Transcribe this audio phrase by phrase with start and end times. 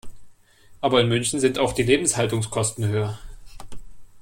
[0.79, 3.19] Aber in München sind auch die Lebenshaltungskosten höher.